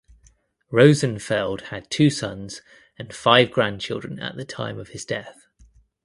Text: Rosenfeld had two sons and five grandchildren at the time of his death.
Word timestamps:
Rosenfeld 0.71 1.61
had 1.69 1.91
two 1.91 2.09
sons 2.09 2.63
and 2.97 3.13
five 3.13 3.51
grandchildren 3.51 4.19
at 4.19 4.35
the 4.35 4.43
time 4.43 4.79
of 4.79 4.87
his 4.89 5.05
death. 5.05 5.45